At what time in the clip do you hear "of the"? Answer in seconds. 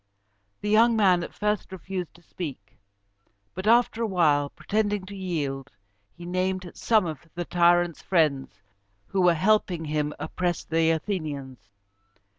7.05-7.45